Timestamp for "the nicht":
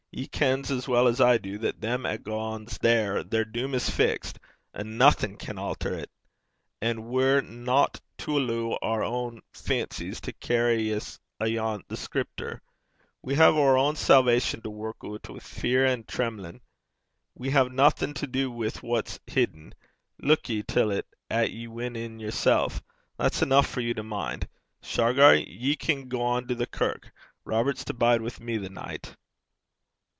28.57-29.15